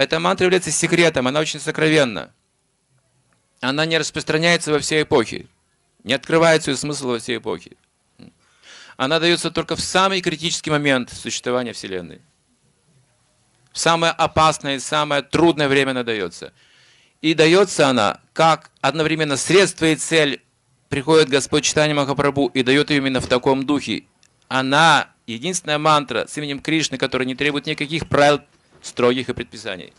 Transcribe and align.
Эта 0.00 0.18
мантра 0.18 0.46
является 0.46 0.70
секретом, 0.70 1.28
она 1.28 1.40
очень 1.40 1.60
сокровенна. 1.60 2.32
Она 3.60 3.84
не 3.84 3.98
распространяется 3.98 4.72
во 4.72 4.78
все 4.78 5.02
эпохи, 5.02 5.46
не 6.04 6.14
открывает 6.14 6.62
свой 6.62 6.78
смысл 6.78 7.08
во 7.08 7.18
все 7.18 7.36
эпохи. 7.36 7.76
Она 8.96 9.20
дается 9.20 9.50
только 9.50 9.76
в 9.76 9.80
самый 9.82 10.22
критический 10.22 10.70
момент 10.70 11.12
существования 11.12 11.74
Вселенной. 11.74 12.22
В 13.72 13.78
самое 13.78 14.12
опасное 14.12 14.76
и 14.76 14.78
самое 14.78 15.20
трудное 15.20 15.68
время 15.68 15.90
она 15.90 16.02
дается. 16.02 16.54
И 17.20 17.34
дается 17.34 17.86
она 17.86 18.22
как 18.32 18.70
одновременно 18.80 19.36
средство 19.36 19.84
и 19.84 19.96
цель. 19.96 20.42
Приходит 20.88 21.28
Господь 21.28 21.64
Читание 21.64 21.94
Махапрабху 21.94 22.46
и 22.46 22.62
дает 22.62 22.88
ее 22.88 22.96
именно 22.96 23.20
в 23.20 23.26
таком 23.26 23.66
духе. 23.66 24.04
Она 24.48 25.10
единственная 25.26 25.76
мантра 25.76 26.26
с 26.26 26.38
именем 26.38 26.60
Кришны, 26.60 26.96
которая 26.96 27.28
не 27.28 27.34
требует 27.34 27.66
никаких 27.66 28.08
правил 28.08 28.40
строгих 28.82 29.28
и 29.28 29.32
предписаний. 29.32 29.92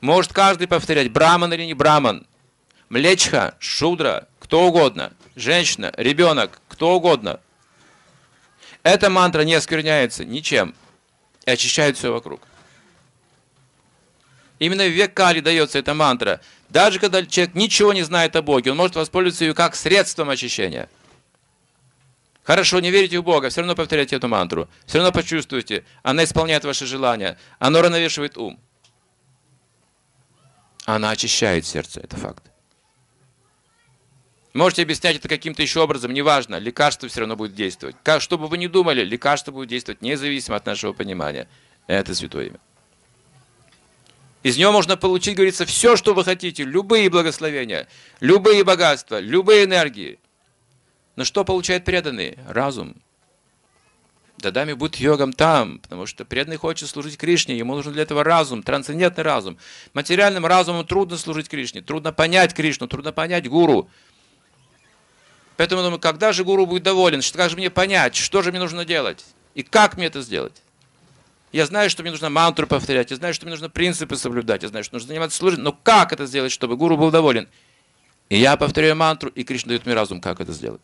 Может 0.00 0.32
каждый 0.32 0.68
повторять, 0.68 1.10
браман 1.10 1.52
или 1.52 1.64
не 1.64 1.74
браман, 1.74 2.26
млечха, 2.88 3.54
шудра, 3.58 4.28
кто 4.38 4.66
угодно, 4.66 5.12
женщина, 5.34 5.92
ребенок, 5.96 6.60
кто 6.68 6.94
угодно. 6.94 7.40
Эта 8.82 9.10
мантра 9.10 9.42
не 9.42 9.54
оскверняется 9.54 10.24
ничем 10.24 10.74
и 11.44 11.50
очищает 11.50 11.96
все 11.96 12.12
вокруг. 12.12 12.40
Именно 14.58 14.84
в 14.84 14.90
век 14.90 15.12
Кали 15.12 15.40
дается 15.40 15.78
эта 15.78 15.92
мантра. 15.92 16.40
Даже 16.68 16.98
когда 16.98 17.24
человек 17.24 17.54
ничего 17.54 17.92
не 17.92 18.02
знает 18.02 18.36
о 18.36 18.42
Боге, 18.42 18.70
он 18.70 18.76
может 18.76 18.96
воспользоваться 18.96 19.44
ее 19.44 19.54
как 19.54 19.76
средством 19.76 20.30
очищения. 20.30 20.88
Хорошо, 22.46 22.78
не 22.78 22.92
верите 22.92 23.18
в 23.18 23.24
Бога, 23.24 23.48
все 23.48 23.60
равно 23.60 23.74
повторяйте 23.74 24.14
эту 24.14 24.28
мантру. 24.28 24.68
Все 24.86 24.98
равно 24.98 25.10
почувствуйте, 25.10 25.84
она 26.04 26.22
исполняет 26.22 26.64
ваши 26.64 26.86
желания. 26.86 27.36
Она 27.58 27.82
равновешивает 27.82 28.38
ум. 28.38 28.60
Она 30.84 31.10
очищает 31.10 31.66
сердце, 31.66 32.00
это 32.00 32.16
факт. 32.16 32.44
Можете 34.54 34.82
объяснять 34.82 35.16
это 35.16 35.28
каким-то 35.28 35.60
еще 35.60 35.80
образом, 35.80 36.14
неважно, 36.14 36.56
лекарство 36.56 37.08
все 37.08 37.20
равно 37.20 37.34
будет 37.34 37.56
действовать. 37.56 37.96
Как, 38.04 38.22
что 38.22 38.38
бы 38.38 38.46
вы 38.46 38.58
ни 38.58 38.68
думали, 38.68 39.02
лекарство 39.02 39.50
будет 39.50 39.68
действовать 39.68 40.00
независимо 40.00 40.56
от 40.56 40.66
нашего 40.66 40.92
понимания. 40.92 41.48
Это 41.88 42.14
святое 42.14 42.46
имя. 42.46 42.60
Из 44.44 44.56
него 44.56 44.70
можно 44.70 44.96
получить, 44.96 45.34
говорится, 45.34 45.66
все, 45.66 45.96
что 45.96 46.14
вы 46.14 46.22
хотите, 46.22 46.62
любые 46.62 47.10
благословения, 47.10 47.88
любые 48.20 48.62
богатства, 48.62 49.18
любые 49.18 49.64
энергии. 49.64 50.20
Но 51.16 51.24
что 51.24 51.44
получает 51.44 51.84
преданный? 51.84 52.38
Разум. 52.46 52.94
Дадами 54.38 54.74
будет 54.74 54.96
йогом 54.96 55.32
там, 55.32 55.78
потому 55.78 56.04
что 56.04 56.26
преданный 56.26 56.58
хочет 56.58 56.90
служить 56.90 57.16
Кришне, 57.16 57.56
ему 57.56 57.74
нужен 57.74 57.94
для 57.94 58.02
этого 58.02 58.22
разум, 58.22 58.62
трансцендентный 58.62 59.24
разум. 59.24 59.56
Материальным 59.94 60.44
разумом 60.44 60.86
трудно 60.86 61.16
служить 61.16 61.48
Кришне, 61.48 61.80
трудно 61.80 62.12
понять 62.12 62.52
Кришну, 62.52 62.86
трудно 62.86 63.12
понять 63.12 63.48
гуру. 63.48 63.88
Поэтому 65.56 65.82
думаю, 65.82 65.98
когда 65.98 66.32
же 66.32 66.44
гуру 66.44 66.66
будет 66.66 66.82
доволен, 66.82 67.22
как 67.32 67.48
же 67.48 67.56
мне 67.56 67.70
понять, 67.70 68.14
что 68.14 68.42
же 68.42 68.50
мне 68.50 68.60
нужно 68.60 68.84
делать 68.84 69.24
и 69.54 69.62
как 69.62 69.96
мне 69.96 70.06
это 70.06 70.20
сделать. 70.20 70.62
Я 71.50 71.64
знаю, 71.64 71.88
что 71.88 72.02
мне 72.02 72.10
нужно 72.10 72.28
мантру 72.28 72.66
повторять, 72.66 73.10
я 73.10 73.16
знаю, 73.16 73.32
что 73.32 73.46
мне 73.46 73.52
нужно 73.52 73.70
принципы 73.70 74.16
соблюдать, 74.16 74.62
я 74.62 74.68
знаю, 74.68 74.84
что 74.84 74.96
нужно 74.96 75.08
заниматься 75.08 75.38
служением, 75.38 75.64
но 75.64 75.72
как 75.72 76.12
это 76.12 76.26
сделать, 76.26 76.52
чтобы 76.52 76.76
гуру 76.76 76.98
был 76.98 77.10
доволен? 77.10 77.48
И 78.28 78.36
я 78.36 78.58
повторяю 78.58 78.96
мантру, 78.96 79.30
и 79.30 79.44
Кришна 79.44 79.68
дает 79.70 79.86
мне 79.86 79.94
разум, 79.94 80.20
как 80.20 80.40
это 80.40 80.52
сделать. 80.52 80.82